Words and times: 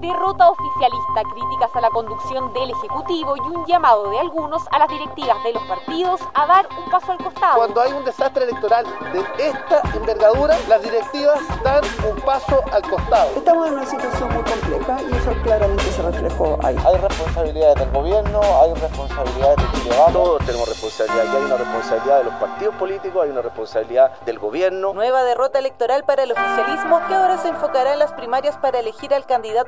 Derrota 0.00 0.50
oficialista, 0.50 1.22
críticas 1.32 1.74
a 1.74 1.80
la 1.80 1.90
conducción 1.90 2.52
del 2.52 2.70
Ejecutivo 2.70 3.34
y 3.36 3.40
un 3.40 3.66
llamado 3.66 4.10
de 4.10 4.20
algunos 4.20 4.62
a 4.70 4.78
las 4.78 4.88
directivas 4.88 5.42
de 5.42 5.52
los 5.52 5.62
partidos 5.64 6.20
a 6.34 6.46
dar 6.46 6.68
un 6.78 6.90
paso 6.90 7.12
al 7.12 7.18
costado. 7.18 7.56
Cuando 7.56 7.80
hay 7.80 7.92
un 7.92 8.04
desastre 8.04 8.44
electoral 8.44 8.86
de 9.12 9.44
esta 9.44 9.82
envergadura, 9.96 10.56
las 10.68 10.82
directivas 10.82 11.40
dan 11.64 11.82
un 12.08 12.20
paso 12.20 12.62
al 12.72 12.82
costado. 12.82 13.30
Estamos 13.36 13.66
en 13.66 13.74
una 13.74 13.86
situación 13.86 14.32
muy 14.32 14.42
compleja 14.44 14.98
y 15.02 15.16
eso 15.16 15.32
claramente 15.42 15.84
se 15.84 16.02
reflejó 16.02 16.58
ahí. 16.62 16.76
Hay 16.86 16.96
responsabilidades 16.96 17.74
del 17.76 17.90
gobierno, 17.90 18.40
hay 18.62 18.74
responsabilidades 18.74 19.56
de 19.56 19.80
Chile 19.80 19.96
Todos 20.12 20.44
tenemos 20.46 20.68
responsabilidad 20.68 21.24
y 21.24 21.36
hay 21.36 21.44
una 21.44 21.56
responsabilidad 21.56 22.18
de 22.18 22.24
los 22.24 22.34
partidos 22.34 22.74
políticos, 22.76 23.24
hay 23.24 23.30
una 23.30 23.42
responsabilidad 23.42 24.20
del 24.20 24.38
gobierno. 24.38 24.94
Nueva 24.94 25.24
derrota 25.24 25.58
electoral 25.58 26.04
para 26.04 26.22
el 26.22 26.32
oficialismo 26.32 27.00
que 27.08 27.14
ahora 27.14 27.38
se 27.38 27.48
enfocará 27.48 27.94
en 27.94 27.98
las 27.98 28.12
primarias 28.12 28.56
para 28.58 28.78
elegir 28.78 29.12
al 29.12 29.26
candidato 29.26 29.67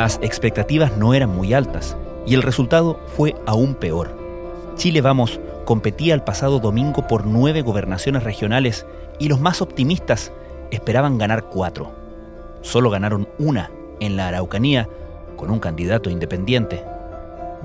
Las 0.00 0.18
expectativas 0.22 0.96
no 0.96 1.12
eran 1.12 1.28
muy 1.28 1.52
altas 1.52 1.94
y 2.24 2.32
el 2.32 2.40
resultado 2.40 2.98
fue 3.18 3.34
aún 3.44 3.74
peor. 3.74 4.16
Chile 4.76 5.02
Vamos 5.02 5.38
competía 5.66 6.14
el 6.14 6.22
pasado 6.22 6.58
domingo 6.58 7.06
por 7.06 7.26
nueve 7.26 7.60
gobernaciones 7.60 8.24
regionales 8.24 8.86
y 9.18 9.28
los 9.28 9.40
más 9.40 9.60
optimistas 9.60 10.32
esperaban 10.70 11.18
ganar 11.18 11.50
cuatro. 11.50 11.92
Solo 12.62 12.88
ganaron 12.88 13.28
una 13.38 13.70
en 14.00 14.16
la 14.16 14.28
Araucanía 14.28 14.88
con 15.36 15.50
un 15.50 15.58
candidato 15.58 16.08
independiente. 16.08 16.82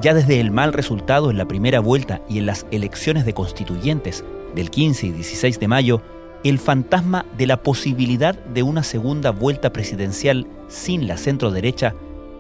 Ya 0.02 0.14
desde 0.14 0.42
el 0.42 0.52
mal 0.52 0.74
resultado 0.74 1.32
en 1.32 1.38
la 1.38 1.48
primera 1.48 1.80
vuelta 1.80 2.20
y 2.28 2.40
en 2.40 2.48
las 2.48 2.66
elecciones 2.70 3.26
de 3.26 3.34
constituyentes 3.34 4.26
del 4.54 4.72
15 4.72 5.08
y 5.08 5.12
16 5.14 5.58
de 5.58 5.68
mayo, 5.70 6.02
el 6.44 6.60
fantasma 6.60 7.26
de 7.38 7.48
la 7.48 7.64
posibilidad 7.64 8.36
de 8.36 8.62
una 8.62 8.84
segunda 8.84 9.32
vuelta 9.32 9.72
presidencial 9.72 10.48
sin 10.68 11.08
la 11.08 11.16
centro 11.16 11.50
derecha 11.50 11.96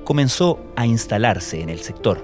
comenzó 0.05 0.59
a 0.77 0.85
instalarse 0.85 1.61
en 1.61 1.69
el 1.69 1.79
sector. 1.79 2.19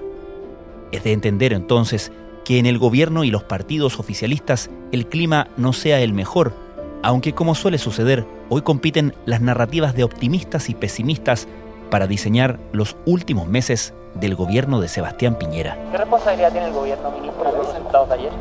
Es 0.92 1.04
de 1.04 1.12
entender 1.12 1.52
entonces 1.52 2.10
que 2.44 2.58
en 2.58 2.66
el 2.66 2.78
gobierno 2.78 3.24
y 3.24 3.30
los 3.30 3.44
partidos 3.44 3.98
oficialistas 3.98 4.70
el 4.90 5.06
clima 5.06 5.48
no 5.56 5.72
sea 5.74 6.00
el 6.00 6.14
mejor, 6.14 6.54
aunque 7.02 7.34
como 7.34 7.54
suele 7.54 7.78
suceder, 7.78 8.24
hoy 8.48 8.62
compiten 8.62 9.14
las 9.26 9.40
narrativas 9.40 9.94
de 9.94 10.04
optimistas 10.04 10.68
y 10.68 10.74
pesimistas 10.74 11.48
para 11.90 12.06
diseñar 12.06 12.58
los 12.72 12.96
últimos 13.04 13.48
meses 13.48 13.92
del 14.14 14.34
gobierno 14.34 14.80
de 14.80 14.88
Sebastián 14.88 15.36
Piñera. 15.36 15.76
¿Qué 15.90 15.98
responsabilidad 15.98 16.52
tiene 16.52 16.68
el 16.68 16.72
gobierno, 16.72 17.10
ministro, 17.10 17.44
por 17.44 17.58
los 17.58 17.74
resultados 17.74 18.08
de 18.08 18.14
ayer? 18.14 18.32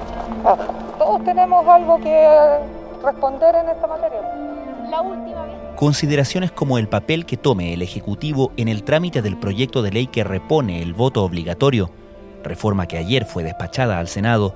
Ah, 0.46 0.58
todos 0.98 1.24
tenemos 1.24 1.68
algo 1.68 2.00
que 2.02 2.60
responder 3.04 3.56
en 3.56 3.70
esta 3.70 3.88
materia. 3.88 4.51
La 4.92 5.02
última 5.02 5.46
vez. 5.46 5.56
Consideraciones 5.78 6.52
como 6.52 6.78
el 6.78 6.90
papel 6.90 7.26
que 7.26 7.38
tome 7.38 7.74
el 7.74 7.82
Ejecutivo 7.82 8.52
en 8.58 8.68
el 8.68 8.84
trámite 8.84 9.22
del 9.22 9.40
proyecto 9.40 9.82
de 9.82 9.92
ley 9.92 10.08
que 10.08 10.26
repone 10.26 10.82
el 10.82 10.94
voto 10.94 11.24
obligatorio, 11.24 11.90
reforma 12.44 12.88
que 12.90 12.98
ayer 12.98 13.24
fue 13.24 13.46
despachada 13.46 14.00
al 14.00 14.10
Senado, 14.10 14.54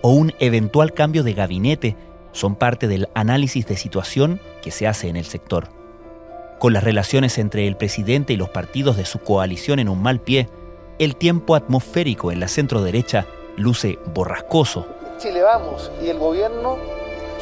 o 0.00 0.10
un 0.10 0.34
eventual 0.38 0.92
cambio 0.92 1.24
de 1.24 1.34
gabinete 1.34 1.96
son 2.30 2.54
parte 2.54 2.86
del 2.86 3.08
análisis 3.14 3.66
de 3.66 3.76
situación 3.76 4.40
que 4.62 4.70
se 4.70 4.86
hace 4.86 5.08
en 5.08 5.16
el 5.16 5.24
sector. 5.24 5.68
Con 6.60 6.72
las 6.72 6.84
relaciones 6.84 7.36
entre 7.38 7.66
el 7.66 7.76
presidente 7.76 8.32
y 8.32 8.36
los 8.36 8.50
partidos 8.50 8.96
de 8.96 9.04
su 9.04 9.18
coalición 9.18 9.80
en 9.80 9.88
un 9.88 10.00
mal 10.00 10.20
pie, 10.20 10.48
el 11.00 11.16
tiempo 11.16 11.56
atmosférico 11.56 12.30
en 12.30 12.38
la 12.38 12.46
centro 12.46 12.82
derecha 12.82 13.26
luce 13.56 13.98
borrascoso. 14.14 14.86
Chile 15.18 15.42
Vamos 15.42 15.90
y 16.00 16.08
el 16.08 16.18
gobierno 16.18 16.76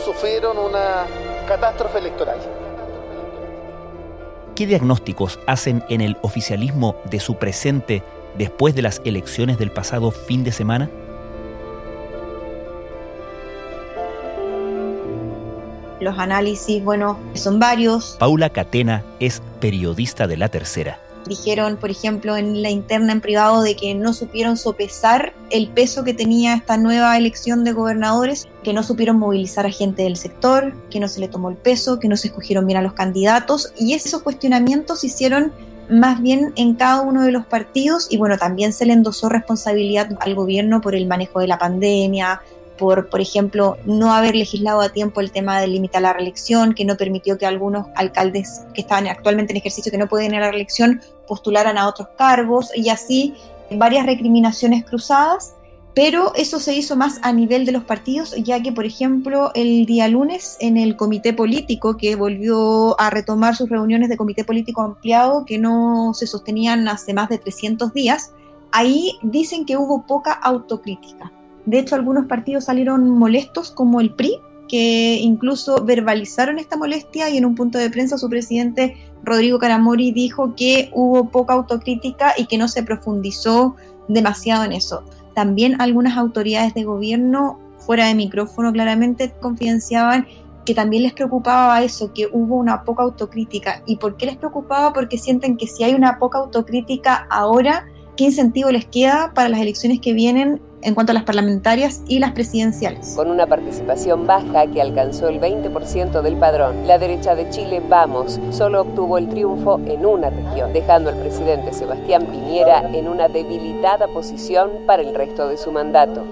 sufrieron 0.02 0.56
una 0.56 1.04
catástrofe 1.50 1.98
electoral. 1.98 2.38
¿Qué 4.54 4.66
diagnósticos 4.68 5.40
hacen 5.48 5.82
en 5.88 6.00
el 6.00 6.16
oficialismo 6.22 6.94
de 7.10 7.18
su 7.18 7.38
presente 7.38 8.04
después 8.38 8.72
de 8.76 8.82
las 8.82 9.02
elecciones 9.04 9.58
del 9.58 9.72
pasado 9.72 10.12
fin 10.12 10.44
de 10.44 10.52
semana? 10.52 10.88
Los 15.98 16.16
análisis, 16.20 16.84
bueno, 16.84 17.18
son 17.34 17.58
varios. 17.58 18.14
Paula 18.20 18.50
Catena 18.50 19.02
es 19.18 19.42
periodista 19.58 20.28
de 20.28 20.36
La 20.36 20.50
Tercera. 20.50 21.00
Dijeron, 21.26 21.76
por 21.76 21.90
ejemplo, 21.90 22.36
en 22.36 22.62
la 22.62 22.70
interna 22.70 23.12
en 23.12 23.20
privado 23.20 23.62
de 23.62 23.76
que 23.76 23.94
no 23.94 24.12
supieron 24.12 24.56
sopesar 24.56 25.32
el 25.50 25.68
peso 25.68 26.02
que 26.04 26.14
tenía 26.14 26.54
esta 26.54 26.76
nueva 26.76 27.16
elección 27.16 27.62
de 27.64 27.72
gobernadores, 27.72 28.48
que 28.62 28.72
no 28.72 28.82
supieron 28.82 29.18
movilizar 29.18 29.66
a 29.66 29.70
gente 29.70 30.02
del 30.02 30.16
sector, 30.16 30.74
que 30.90 31.00
no 31.00 31.08
se 31.08 31.20
le 31.20 31.28
tomó 31.28 31.50
el 31.50 31.56
peso, 31.56 31.98
que 31.98 32.08
no 32.08 32.16
se 32.16 32.28
escogieron 32.28 32.66
bien 32.66 32.78
a 32.78 32.82
los 32.82 32.94
candidatos. 32.94 33.72
Y 33.78 33.94
esos 33.94 34.22
cuestionamientos 34.22 35.00
se 35.00 35.08
hicieron 35.08 35.52
más 35.90 36.22
bien 36.22 36.52
en 36.56 36.74
cada 36.74 37.02
uno 37.02 37.22
de 37.22 37.32
los 37.32 37.44
partidos. 37.46 38.06
Y 38.10 38.16
bueno, 38.16 38.38
también 38.38 38.72
se 38.72 38.86
le 38.86 38.92
endosó 38.92 39.28
responsabilidad 39.28 40.08
al 40.20 40.34
gobierno 40.34 40.80
por 40.80 40.94
el 40.94 41.06
manejo 41.06 41.40
de 41.40 41.48
la 41.48 41.58
pandemia, 41.58 42.40
por, 42.80 43.10
por 43.10 43.20
ejemplo, 43.20 43.76
no 43.84 44.14
haber 44.14 44.34
legislado 44.34 44.80
a 44.80 44.88
tiempo 44.88 45.20
el 45.20 45.30
tema 45.30 45.60
del 45.60 45.72
límite 45.72 45.98
a 45.98 46.00
la 46.00 46.14
reelección, 46.14 46.74
que 46.74 46.86
no 46.86 46.96
permitió 46.96 47.36
que 47.36 47.44
algunos 47.44 47.86
alcaldes 47.94 48.62
que 48.74 48.80
estaban 48.80 49.06
actualmente 49.06 49.52
en 49.52 49.58
ejercicio, 49.58 49.92
que 49.92 49.98
no 49.98 50.08
pueden 50.08 50.32
ir 50.32 50.38
a 50.38 50.46
la 50.46 50.50
reelección, 50.50 51.02
postularan 51.28 51.76
a 51.76 51.86
otros 51.86 52.08
cargos 52.16 52.72
y 52.74 52.88
así 52.88 53.34
varias 53.70 54.06
recriminaciones 54.06 54.84
cruzadas. 54.86 55.54
Pero 55.92 56.32
eso 56.36 56.58
se 56.58 56.72
hizo 56.72 56.96
más 56.96 57.18
a 57.22 57.32
nivel 57.32 57.66
de 57.66 57.72
los 57.72 57.84
partidos, 57.84 58.34
ya 58.36 58.62
que, 58.62 58.72
por 58.72 58.86
ejemplo, 58.86 59.50
el 59.54 59.84
día 59.84 60.08
lunes 60.08 60.56
en 60.60 60.78
el 60.78 60.96
comité 60.96 61.34
político, 61.34 61.98
que 61.98 62.16
volvió 62.16 62.98
a 62.98 63.10
retomar 63.10 63.56
sus 63.56 63.68
reuniones 63.68 64.08
de 64.08 64.16
comité 64.16 64.44
político 64.44 64.80
ampliado, 64.80 65.44
que 65.44 65.58
no 65.58 66.12
se 66.14 66.26
sostenían 66.26 66.88
hace 66.88 67.12
más 67.12 67.28
de 67.28 67.38
300 67.38 67.92
días, 67.92 68.32
ahí 68.72 69.18
dicen 69.22 69.66
que 69.66 69.76
hubo 69.76 70.06
poca 70.06 70.32
autocrítica. 70.32 71.32
De 71.70 71.78
hecho, 71.78 71.94
algunos 71.94 72.26
partidos 72.26 72.64
salieron 72.64 73.08
molestos, 73.08 73.70
como 73.70 74.00
el 74.00 74.12
PRI, 74.12 74.40
que 74.68 75.20
incluso 75.20 75.84
verbalizaron 75.84 76.58
esta 76.58 76.76
molestia 76.76 77.30
y 77.30 77.36
en 77.36 77.44
un 77.44 77.54
punto 77.54 77.78
de 77.78 77.88
prensa 77.90 78.18
su 78.18 78.28
presidente 78.28 78.96
Rodrigo 79.22 79.60
Caramori 79.60 80.10
dijo 80.10 80.56
que 80.56 80.90
hubo 80.92 81.30
poca 81.30 81.54
autocrítica 81.54 82.34
y 82.36 82.46
que 82.46 82.58
no 82.58 82.66
se 82.66 82.82
profundizó 82.82 83.76
demasiado 84.08 84.64
en 84.64 84.72
eso. 84.72 85.04
También 85.36 85.80
algunas 85.80 86.18
autoridades 86.18 86.74
de 86.74 86.82
gobierno, 86.82 87.60
fuera 87.78 88.08
de 88.08 88.16
micrófono 88.16 88.72
claramente, 88.72 89.32
confidenciaban 89.40 90.26
que 90.64 90.74
también 90.74 91.04
les 91.04 91.12
preocupaba 91.12 91.84
eso, 91.84 92.12
que 92.12 92.26
hubo 92.32 92.56
una 92.56 92.82
poca 92.82 93.04
autocrítica. 93.04 93.84
¿Y 93.86 93.94
por 93.94 94.16
qué 94.16 94.26
les 94.26 94.36
preocupaba? 94.36 94.92
Porque 94.92 95.18
sienten 95.18 95.56
que 95.56 95.68
si 95.68 95.84
hay 95.84 95.94
una 95.94 96.18
poca 96.18 96.38
autocrítica 96.38 97.28
ahora, 97.30 97.86
¿qué 98.16 98.24
incentivo 98.24 98.72
les 98.72 98.86
queda 98.86 99.32
para 99.34 99.48
las 99.48 99.60
elecciones 99.60 100.00
que 100.00 100.14
vienen 100.14 100.60
en 100.82 100.94
cuanto 100.94 101.12
a 101.12 101.14
las 101.14 101.24
parlamentarias 101.24 102.02
y 102.06 102.18
las 102.18 102.32
presidenciales. 102.32 103.14
Con 103.16 103.30
una 103.30 103.46
participación 103.46 104.26
baja 104.26 104.66
que 104.66 104.80
alcanzó 104.80 105.28
el 105.28 105.40
20% 105.40 106.22
del 106.22 106.36
padrón, 106.36 106.86
la 106.86 106.98
derecha 106.98 107.34
de 107.34 107.48
Chile 107.50 107.82
Vamos 107.88 108.40
solo 108.50 108.82
obtuvo 108.82 109.18
el 109.18 109.28
triunfo 109.28 109.80
en 109.86 110.06
una 110.06 110.30
región, 110.30 110.72
dejando 110.72 111.10
al 111.10 111.16
presidente 111.16 111.72
Sebastián 111.72 112.26
Piñera 112.26 112.90
en 112.92 113.08
una 113.08 113.28
debilitada 113.28 114.06
posición 114.08 114.70
para 114.86 115.02
el 115.02 115.14
resto 115.14 115.48
de 115.48 115.56
su 115.56 115.72
mandato. 115.72 116.24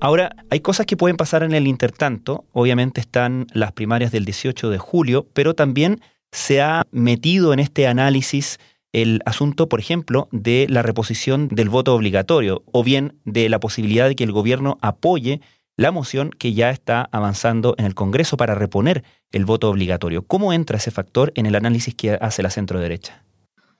Ahora, 0.00 0.36
hay 0.50 0.60
cosas 0.60 0.84
que 0.84 0.98
pueden 0.98 1.16
pasar 1.16 1.42
en 1.42 1.54
el 1.54 1.66
intertanto. 1.66 2.44
Obviamente 2.52 3.00
están 3.00 3.46
las 3.54 3.72
primarias 3.72 4.12
del 4.12 4.26
18 4.26 4.68
de 4.68 4.76
julio, 4.76 5.26
pero 5.32 5.54
también 5.54 6.00
se 6.30 6.60
ha 6.60 6.82
metido 6.90 7.54
en 7.54 7.60
este 7.60 7.86
análisis 7.86 8.58
el 8.94 9.20
asunto, 9.26 9.68
por 9.68 9.80
ejemplo, 9.80 10.28
de 10.30 10.66
la 10.70 10.80
reposición 10.80 11.48
del 11.48 11.68
voto 11.68 11.94
obligatorio 11.94 12.62
o 12.72 12.84
bien 12.84 13.18
de 13.24 13.48
la 13.48 13.58
posibilidad 13.58 14.08
de 14.08 14.14
que 14.14 14.24
el 14.24 14.32
gobierno 14.32 14.78
apoye 14.80 15.40
la 15.76 15.90
moción 15.90 16.30
que 16.30 16.54
ya 16.54 16.70
está 16.70 17.08
avanzando 17.10 17.74
en 17.76 17.86
el 17.86 17.96
Congreso 17.96 18.36
para 18.36 18.54
reponer 18.54 19.02
el 19.32 19.44
voto 19.44 19.68
obligatorio. 19.68 20.24
¿Cómo 20.24 20.52
entra 20.52 20.78
ese 20.78 20.92
factor 20.92 21.32
en 21.34 21.46
el 21.46 21.56
análisis 21.56 21.92
que 21.96 22.12
hace 22.12 22.44
la 22.44 22.50
centro 22.50 22.78
derecha? 22.78 23.24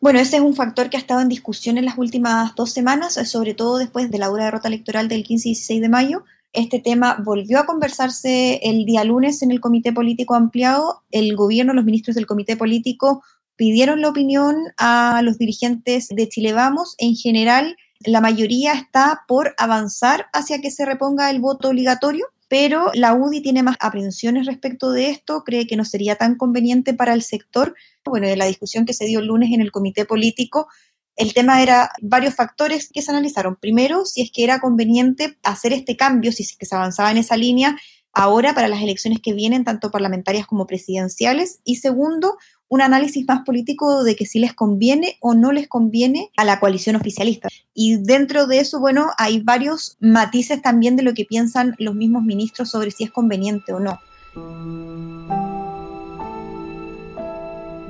Bueno, 0.00 0.18
ese 0.18 0.36
es 0.36 0.42
un 0.42 0.56
factor 0.56 0.90
que 0.90 0.96
ha 0.96 1.00
estado 1.00 1.20
en 1.20 1.28
discusión 1.28 1.78
en 1.78 1.84
las 1.84 1.96
últimas 1.96 2.52
dos 2.56 2.72
semanas, 2.72 3.14
sobre 3.30 3.54
todo 3.54 3.78
después 3.78 4.10
de 4.10 4.18
la 4.18 4.26
dura 4.26 4.46
derrota 4.46 4.66
electoral 4.66 5.06
del 5.06 5.22
15 5.22 5.48
y 5.48 5.52
16 5.52 5.80
de 5.80 5.88
mayo. 5.88 6.24
Este 6.52 6.80
tema 6.80 7.18
volvió 7.24 7.60
a 7.60 7.66
conversarse 7.66 8.58
el 8.64 8.84
día 8.84 9.04
lunes 9.04 9.42
en 9.42 9.52
el 9.52 9.60
Comité 9.60 9.92
Político 9.92 10.34
Ampliado. 10.34 11.04
El 11.12 11.36
gobierno, 11.36 11.72
los 11.72 11.84
ministros 11.84 12.16
del 12.16 12.26
Comité 12.26 12.56
Político 12.56 13.22
pidieron 13.56 14.00
la 14.00 14.08
opinión 14.08 14.56
a 14.76 15.20
los 15.22 15.38
dirigentes 15.38 16.08
de 16.08 16.28
Chile 16.28 16.52
Vamos. 16.52 16.94
En 16.98 17.14
general, 17.14 17.76
la 18.00 18.20
mayoría 18.20 18.74
está 18.74 19.22
por 19.26 19.54
avanzar 19.58 20.26
hacia 20.32 20.60
que 20.60 20.70
se 20.70 20.84
reponga 20.84 21.30
el 21.30 21.40
voto 21.40 21.68
obligatorio, 21.68 22.26
pero 22.48 22.90
la 22.94 23.14
UDI 23.14 23.40
tiene 23.40 23.62
más 23.62 23.76
aprensiones 23.80 24.46
respecto 24.46 24.90
de 24.90 25.10
esto, 25.10 25.42
cree 25.44 25.66
que 25.66 25.76
no 25.76 25.84
sería 25.84 26.16
tan 26.16 26.36
conveniente 26.36 26.94
para 26.94 27.14
el 27.14 27.22
sector. 27.22 27.74
Bueno, 28.04 28.26
de 28.26 28.36
la 28.36 28.46
discusión 28.46 28.84
que 28.84 28.92
se 28.92 29.06
dio 29.06 29.20
el 29.20 29.26
lunes 29.26 29.50
en 29.52 29.60
el 29.60 29.72
comité 29.72 30.04
político, 30.04 30.68
el 31.16 31.32
tema 31.32 31.62
era 31.62 31.90
varios 32.02 32.34
factores 32.34 32.90
que 32.92 33.00
se 33.00 33.10
analizaron. 33.10 33.56
Primero, 33.56 34.04
si 34.04 34.22
es 34.22 34.30
que 34.32 34.44
era 34.44 34.60
conveniente 34.60 35.38
hacer 35.42 35.72
este 35.72 35.96
cambio, 35.96 36.32
si 36.32 36.42
es 36.42 36.56
que 36.56 36.66
se 36.66 36.74
avanzaba 36.74 37.10
en 37.10 37.18
esa 37.18 37.36
línea 37.36 37.76
ahora 38.14 38.54
para 38.54 38.68
las 38.68 38.82
elecciones 38.82 39.20
que 39.20 39.34
vienen, 39.34 39.64
tanto 39.64 39.90
parlamentarias 39.90 40.46
como 40.46 40.66
presidenciales. 40.66 41.60
Y 41.64 41.76
segundo, 41.76 42.36
un 42.68 42.80
análisis 42.80 43.26
más 43.26 43.42
político 43.44 44.04
de 44.04 44.16
que 44.16 44.26
si 44.26 44.38
les 44.38 44.54
conviene 44.54 45.16
o 45.20 45.34
no 45.34 45.52
les 45.52 45.68
conviene 45.68 46.30
a 46.36 46.44
la 46.44 46.60
coalición 46.60 46.96
oficialista. 46.96 47.48
Y 47.74 47.96
dentro 47.96 48.46
de 48.46 48.60
eso, 48.60 48.80
bueno, 48.80 49.10
hay 49.18 49.40
varios 49.40 49.96
matices 50.00 50.62
también 50.62 50.96
de 50.96 51.02
lo 51.02 51.14
que 51.14 51.24
piensan 51.24 51.74
los 51.78 51.94
mismos 51.94 52.22
ministros 52.22 52.70
sobre 52.70 52.90
si 52.90 53.04
es 53.04 53.10
conveniente 53.10 53.72
o 53.72 53.80
no. 53.80 54.00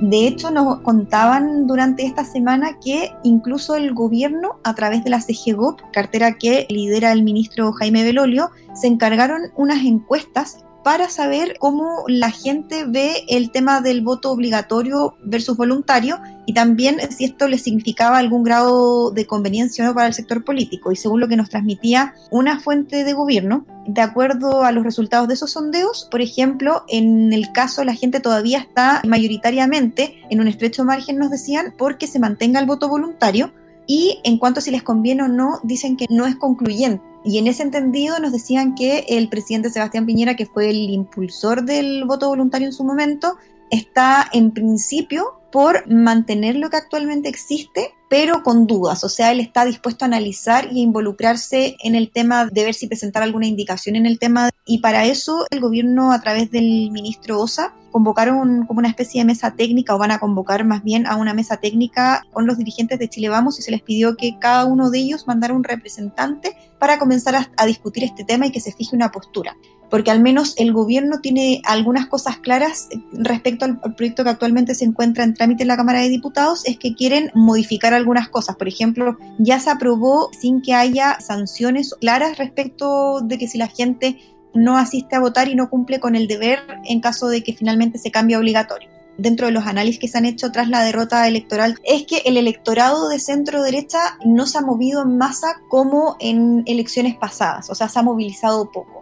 De 0.01 0.27
hecho, 0.27 0.51
nos 0.51 0.81
contaban 0.81 1.67
durante 1.67 2.05
esta 2.05 2.25
semana 2.25 2.77
que 2.83 3.13
incluso 3.23 3.75
el 3.75 3.93
gobierno, 3.93 4.59
a 4.63 4.75
través 4.75 5.03
de 5.03 5.09
la 5.09 5.21
CGGOP, 5.21 5.79
cartera 5.93 6.37
que 6.37 6.67
lidera 6.69 7.13
el 7.13 7.23
ministro 7.23 7.71
Jaime 7.71 8.03
Belolio, 8.03 8.51
se 8.73 8.87
encargaron 8.87 9.53
unas 9.55 9.85
encuestas 9.85 10.65
para 10.83 11.09
saber 11.09 11.57
cómo 11.57 12.03
la 12.07 12.29
gente 12.29 12.85
ve 12.85 13.23
el 13.27 13.49
tema 13.49 13.81
del 13.81 14.03
voto 14.03 14.31
obligatorio 14.31 15.15
versus 15.23 15.57
voluntario 15.57 16.19
y 16.45 16.53
también 16.53 16.99
si 17.09 17.25
esto 17.25 17.47
le 17.47 17.57
significaba 17.57 18.19
algún 18.19 18.43
grado 18.43 19.09
de 19.09 19.25
conveniencia 19.25 19.83
o 19.83 19.87
no 19.87 19.95
para 19.95 20.05
el 20.05 20.13
sector 20.13 20.43
político. 20.43 20.91
Y 20.91 20.95
según 20.95 21.21
lo 21.21 21.27
que 21.27 21.37
nos 21.37 21.49
transmitía 21.49 22.13
una 22.29 22.59
fuente 22.59 23.03
de 23.03 23.13
gobierno, 23.13 23.65
de 23.87 24.01
acuerdo 24.01 24.63
a 24.63 24.71
los 24.71 24.83
resultados 24.83 25.27
de 25.27 25.35
esos 25.35 25.51
sondeos, 25.51 26.07
por 26.09 26.21
ejemplo, 26.21 26.83
en 26.87 27.33
el 27.33 27.51
caso 27.51 27.83
la 27.83 27.93
gente 27.93 28.19
todavía 28.19 28.59
está 28.59 29.01
mayoritariamente 29.07 30.21
en 30.29 30.39
un 30.39 30.47
estrecho 30.47 30.85
margen, 30.85 31.17
nos 31.17 31.31
decían, 31.31 31.73
porque 31.77 32.07
se 32.07 32.19
mantenga 32.19 32.59
el 32.59 32.65
voto 32.65 32.89
voluntario. 32.89 33.51
Y 33.87 34.19
en 34.23 34.39
cuanto 34.39 34.59
a 34.59 34.63
si 34.63 34.71
les 34.71 34.81
conviene 34.81 35.23
o 35.23 35.27
no, 35.27 35.59
dicen 35.63 35.95
que 35.95 36.07
no 36.09 36.25
es 36.25 36.35
concluyente 36.35 37.03
y 37.25 37.39
en 37.39 37.47
ese 37.47 37.63
entendido 37.63 38.19
nos 38.19 38.31
decían 38.31 38.75
que 38.75 39.03
el 39.09 39.27
presidente 39.29 39.71
Sebastián 39.71 40.05
Piñera, 40.05 40.35
que 40.35 40.45
fue 40.45 40.69
el 40.69 40.77
impulsor 40.91 41.65
del 41.65 42.05
voto 42.05 42.29
voluntario 42.29 42.67
en 42.67 42.73
su 42.73 42.83
momento, 42.83 43.37
está 43.71 44.29
en 44.31 44.51
principio 44.51 45.41
por 45.55 45.89
mantener 45.89 46.57
lo 46.57 46.69
que 46.69 46.75
actualmente 46.75 47.29
existe, 47.29 47.93
pero 48.09 48.43
con 48.43 48.67
dudas. 48.67 49.05
O 49.05 49.07
sea, 49.07 49.31
él 49.31 49.39
está 49.39 49.63
dispuesto 49.63 50.03
a 50.03 50.09
analizar 50.09 50.67
y 50.69 50.81
involucrarse 50.81 51.77
en 51.81 51.95
el 51.95 52.11
tema 52.11 52.47
de 52.47 52.65
ver 52.65 52.73
si 52.73 52.87
presentar 52.87 53.23
alguna 53.23 53.47
indicación 53.47 53.95
en 53.95 54.05
el 54.05 54.19
tema. 54.19 54.49
Y 54.65 54.79
para 54.79 55.05
eso 55.05 55.45
el 55.51 55.61
gobierno, 55.61 56.11
a 56.11 56.19
través 56.19 56.51
del 56.51 56.91
ministro 56.91 57.39
Osa, 57.39 57.73
convocaron 57.89 58.65
como 58.65 58.79
una 58.79 58.89
especie 58.89 59.21
de 59.21 59.25
mesa 59.27 59.55
técnica 59.55 59.95
o 59.95 59.97
van 59.97 60.11
a 60.11 60.19
convocar 60.19 60.65
más 60.65 60.83
bien 60.83 61.07
a 61.07 61.15
una 61.15 61.33
mesa 61.33 61.55
técnica 61.55 62.25
con 62.33 62.45
los 62.45 62.57
dirigentes 62.57 62.99
de 62.99 63.07
Chile 63.07 63.29
Vamos 63.29 63.57
y 63.57 63.61
se 63.61 63.71
les 63.71 63.81
pidió 63.81 64.17
que 64.17 64.37
cada 64.37 64.65
uno 64.65 64.89
de 64.89 64.99
ellos 64.99 65.25
mandara 65.25 65.53
un 65.53 65.63
representante 65.63 66.57
para 66.79 66.99
comenzar 66.99 67.47
a, 67.55 67.65
discutir 67.65 68.03
este 68.03 68.25
tema 68.25 68.47
y 68.47 68.51
que 68.51 68.59
se 68.59 68.73
fije 68.73 68.93
una 68.93 69.09
postura 69.09 69.55
porque 69.95 70.11
al 70.11 70.19
menos 70.19 70.55
el 70.57 70.73
gobierno 70.73 71.21
tiene 71.21 71.61
algunas 71.63 72.07
cosas 72.07 72.37
claras 72.39 72.89
respecto 73.13 73.63
al, 73.63 73.79
proyecto 73.79 74.25
que 74.25 74.29
actualmente 74.29 74.75
se 74.75 74.83
encuentra 74.83 75.23
en 75.23 75.33
trámite 75.33 75.63
en 75.63 75.69
la 75.69 75.77
Cámara 75.77 76.01
de 76.01 76.09
Diputados, 76.09 76.63
es 76.65 76.77
que 76.77 76.95
quieren 76.95 77.31
modificar 77.33 77.93
algunas 77.93 78.27
cosas. 78.27 78.57
Por 78.57 78.67
ejemplo, 78.67 79.17
ya 79.39 79.57
se 79.61 79.69
aprobó 79.69 80.31
sin 80.37 80.61
que 80.61 80.73
haya 80.73 81.17
sanciones 81.21 81.95
claras 82.01 82.37
respecto 82.37 83.21
de 83.21 83.37
que 83.37 83.47
si 83.47 83.57
la 83.57 83.69
gente 83.69 84.19
no 84.53 84.77
asiste 84.77 85.15
a 85.15 85.21
votar 85.21 85.47
y 85.47 85.55
no 85.55 85.69
cumple 85.69 86.01
con 86.01 86.17
el 86.17 86.27
deber 86.27 86.59
en 86.83 86.99
caso 86.99 87.29
de 87.29 87.41
que 87.41 87.53
finalmente 87.53 87.97
se 87.97 88.11
cambie 88.11 88.35
obligatorio. 88.35 88.89
Dentro 89.17 89.47
de 89.47 89.53
los 89.53 89.65
análisis 89.65 90.01
que 90.01 90.09
se 90.09 90.17
han 90.17 90.25
hecho 90.25 90.51
tras 90.51 90.67
la 90.67 90.83
derrota 90.83 91.25
electoral, 91.25 91.79
es 91.85 92.03
que 92.03 92.17
el 92.25 92.35
electorado 92.35 93.07
de 93.07 93.19
centro 93.19 93.63
derecha 93.63 94.17
no 94.25 94.45
se 94.45 94.57
ha 94.57 94.61
movido 94.61 95.03
en 95.03 95.17
masa 95.17 95.61
como 95.69 96.17
en 96.19 96.63
elecciones 96.65 97.15
pasadas, 97.15 97.69
o 97.69 97.75
sea, 97.75 97.87
se 97.87 97.97
ha 97.97 98.03
movilizado 98.03 98.69
poco 98.73 98.94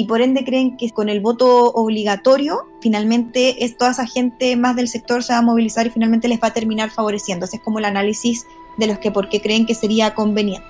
y 0.00 0.06
por 0.06 0.22
ende 0.22 0.44
creen 0.44 0.78
que 0.78 0.90
con 0.90 1.10
el 1.10 1.20
voto 1.20 1.72
obligatorio 1.72 2.66
finalmente 2.80 3.64
es 3.64 3.76
toda 3.76 3.90
esa 3.90 4.06
gente 4.06 4.56
más 4.56 4.74
del 4.76 4.88
sector 4.88 5.22
se 5.22 5.34
va 5.34 5.40
a 5.40 5.42
movilizar 5.42 5.86
y 5.86 5.90
finalmente 5.90 6.26
les 6.26 6.40
va 6.40 6.48
a 6.48 6.54
terminar 6.54 6.90
favoreciendo. 6.90 7.44
Ese 7.44 7.56
es 7.56 7.62
como 7.62 7.78
el 7.78 7.84
análisis 7.84 8.46
de 8.78 8.86
los 8.86 8.98
que 8.98 9.10
por 9.10 9.28
qué 9.28 9.42
creen 9.42 9.66
que 9.66 9.74
sería 9.74 10.14
conveniente 10.14 10.66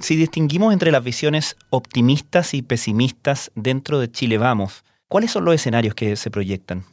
si 0.00 0.16
distinguimos 0.16 0.72
entre 0.72 0.92
las 0.92 1.02
visiones 1.02 1.56
optimistas 1.70 2.54
y 2.54 2.62
pesimistas 2.62 3.50
dentro 3.54 3.98
de 3.98 4.10
Chile 4.10 4.38
Vamos, 4.38 4.84
¿cuáles 5.08 5.32
son 5.32 5.44
los 5.44 5.54
escenarios 5.54 5.94
que 5.94 6.14
se 6.16 6.30
proyectan? 6.30 6.84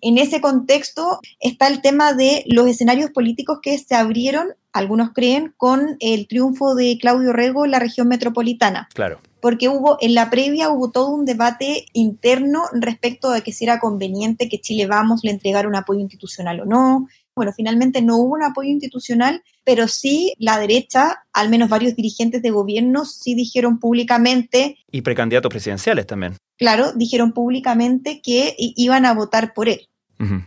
En 0.00 0.18
ese 0.18 0.40
contexto 0.40 1.20
está 1.40 1.68
el 1.68 1.82
tema 1.82 2.14
de 2.14 2.44
los 2.46 2.66
escenarios 2.66 3.10
políticos 3.10 3.58
que 3.62 3.78
se 3.78 3.94
abrieron, 3.94 4.48
algunos 4.72 5.12
creen, 5.12 5.52
con 5.56 5.96
el 6.00 6.26
triunfo 6.26 6.74
de 6.74 6.98
Claudio 6.98 7.32
Rego 7.32 7.66
en 7.66 7.70
la 7.72 7.78
región 7.78 8.08
metropolitana. 8.08 8.88
Claro. 8.94 9.20
Porque 9.40 9.68
hubo, 9.68 9.96
en 10.00 10.14
la 10.14 10.30
previa 10.30 10.70
hubo 10.70 10.90
todo 10.90 11.10
un 11.10 11.24
debate 11.24 11.86
interno 11.92 12.64
respecto 12.72 13.30
de 13.30 13.42
que 13.42 13.52
si 13.52 13.64
era 13.64 13.80
conveniente 13.80 14.48
que 14.48 14.60
Chile 14.60 14.86
Vamos 14.86 15.20
le 15.22 15.30
entregara 15.30 15.68
un 15.68 15.76
apoyo 15.76 16.00
institucional 16.00 16.60
o 16.60 16.64
no, 16.64 17.08
bueno, 17.34 17.52
finalmente 17.52 18.02
no 18.02 18.18
hubo 18.18 18.34
un 18.34 18.42
apoyo 18.42 18.68
institucional, 18.68 19.42
pero 19.64 19.88
sí 19.88 20.34
la 20.38 20.58
derecha, 20.58 21.24
al 21.32 21.48
menos 21.48 21.68
varios 21.68 21.96
dirigentes 21.96 22.42
de 22.42 22.50
gobierno, 22.50 23.04
sí 23.04 23.34
dijeron 23.34 23.78
públicamente. 23.78 24.76
Y 24.90 25.02
precandidatos 25.02 25.48
presidenciales 25.48 26.06
también. 26.06 26.36
Claro, 26.58 26.92
dijeron 26.92 27.32
públicamente 27.32 28.20
que 28.20 28.54
iban 28.58 29.06
a 29.06 29.14
votar 29.14 29.54
por 29.54 29.68
él. 29.68 29.86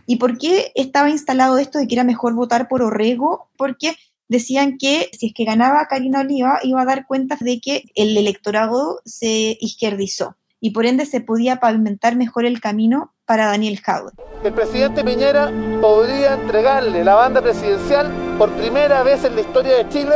¿Y 0.06 0.16
por 0.16 0.38
qué 0.38 0.70
estaba 0.76 1.10
instalado 1.10 1.58
esto 1.58 1.80
de 1.80 1.88
que 1.88 1.96
era 1.96 2.04
mejor 2.04 2.34
votar 2.34 2.68
por 2.68 2.80
Orrego? 2.80 3.48
Porque 3.56 3.96
decían 4.28 4.78
que 4.78 5.10
si 5.12 5.28
es 5.28 5.34
que 5.34 5.44
ganaba 5.44 5.86
Karina 5.88 6.20
Oliva 6.20 6.58
iba 6.62 6.82
a 6.82 6.86
dar 6.86 7.06
cuenta 7.06 7.36
de 7.40 7.60
que 7.60 7.84
el 7.94 8.16
electorado 8.16 9.00
se 9.04 9.56
izquierdizó 9.60 10.36
y 10.60 10.70
por 10.70 10.86
ende 10.86 11.04
se 11.04 11.20
podía 11.20 11.56
pavimentar 11.56 12.16
mejor 12.16 12.46
el 12.46 12.60
camino 12.60 13.12
para 13.26 13.46
Daniel 13.46 13.80
Jaude. 13.80 14.12
El 14.42 14.52
presidente 14.52 15.04
Piñera 15.04 15.52
podría 15.80 16.34
entregarle 16.34 17.04
la 17.04 17.14
banda 17.14 17.42
presidencial 17.42 18.10
por 18.38 18.50
primera 18.52 19.02
vez 19.02 19.24
en 19.24 19.34
la 19.34 19.42
historia 19.42 19.76
de 19.76 19.88
Chile 19.90 20.14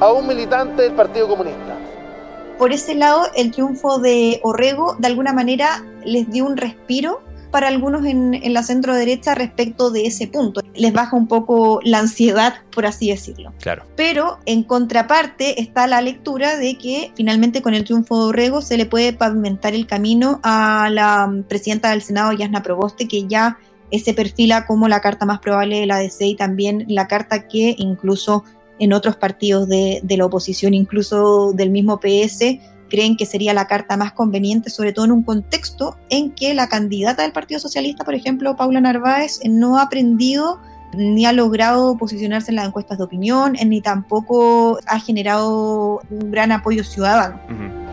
a 0.00 0.10
un 0.12 0.26
militante 0.26 0.82
del 0.82 0.92
Partido 0.92 1.28
Comunista. 1.28 1.78
Por 2.58 2.72
ese 2.72 2.94
lado, 2.94 3.26
el 3.36 3.50
triunfo 3.50 3.98
de 3.98 4.40
Orrego 4.42 4.96
de 4.98 5.08
alguna 5.08 5.32
manera 5.32 5.84
les 6.04 6.30
dio 6.30 6.46
un 6.46 6.56
respiro 6.56 7.20
para 7.54 7.68
algunos 7.68 8.04
en, 8.04 8.34
en, 8.34 8.52
la 8.52 8.64
centro 8.64 8.96
derecha 8.96 9.32
respecto 9.32 9.92
de 9.92 10.06
ese 10.06 10.26
punto. 10.26 10.60
Les 10.74 10.92
baja 10.92 11.14
un 11.14 11.28
poco 11.28 11.78
la 11.84 12.00
ansiedad, 12.00 12.54
por 12.72 12.84
así 12.84 13.10
decirlo. 13.10 13.52
Claro. 13.60 13.84
Pero 13.94 14.40
en 14.44 14.64
contraparte 14.64 15.62
está 15.62 15.86
la 15.86 16.00
lectura 16.00 16.56
de 16.56 16.76
que 16.76 17.12
finalmente 17.14 17.62
con 17.62 17.74
el 17.74 17.84
triunfo 17.84 18.18
de 18.18 18.24
Orrego 18.30 18.60
se 18.60 18.76
le 18.76 18.86
puede 18.86 19.12
pavimentar 19.12 19.72
el 19.72 19.86
camino 19.86 20.40
a 20.42 20.88
la 20.90 21.32
presidenta 21.48 21.90
del 21.92 22.02
Senado, 22.02 22.32
Yasna 22.32 22.64
Proboste, 22.64 23.06
que 23.06 23.28
ya 23.28 23.56
se 23.92 24.14
perfila 24.14 24.66
como 24.66 24.88
la 24.88 25.00
carta 25.00 25.24
más 25.24 25.38
probable 25.38 25.78
de 25.78 25.86
la 25.86 25.98
DC 25.98 26.26
y 26.26 26.34
también 26.34 26.84
la 26.88 27.06
carta 27.06 27.46
que 27.46 27.76
incluso 27.78 28.42
en 28.80 28.92
otros 28.92 29.14
partidos 29.14 29.68
de, 29.68 30.00
de 30.02 30.16
la 30.16 30.26
oposición, 30.26 30.74
incluso 30.74 31.52
del 31.52 31.70
mismo 31.70 32.00
PS, 32.00 32.58
creen 32.88 33.16
que 33.16 33.26
sería 33.26 33.54
la 33.54 33.66
carta 33.66 33.96
más 33.96 34.12
conveniente, 34.12 34.70
sobre 34.70 34.92
todo 34.92 35.04
en 35.04 35.12
un 35.12 35.22
contexto 35.22 35.96
en 36.10 36.30
que 36.30 36.54
la 36.54 36.68
candidata 36.68 37.22
del 37.22 37.32
Partido 37.32 37.60
Socialista, 37.60 38.04
por 38.04 38.14
ejemplo, 38.14 38.56
Paula 38.56 38.80
Narváez, 38.80 39.40
no 39.44 39.78
ha 39.78 39.82
aprendido 39.82 40.60
ni 40.96 41.26
ha 41.26 41.32
logrado 41.32 41.96
posicionarse 41.96 42.50
en 42.50 42.56
las 42.56 42.66
encuestas 42.66 42.98
de 42.98 43.04
opinión, 43.04 43.54
ni 43.64 43.80
tampoco 43.80 44.78
ha 44.86 45.00
generado 45.00 46.00
un 46.10 46.30
gran 46.30 46.52
apoyo 46.52 46.84
ciudadano. 46.84 47.40